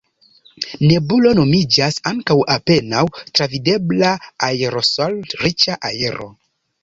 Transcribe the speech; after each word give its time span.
Nebulo 0.91 1.33
nomiĝas 1.39 1.99
ankaŭ 2.11 2.37
apenaŭ 2.55 3.03
travidebla 3.39 4.09
aerosol-riĉa 4.49 5.77
aero. 5.91 6.31